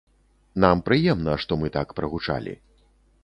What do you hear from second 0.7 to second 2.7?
прыемна, што мы так прагучалі.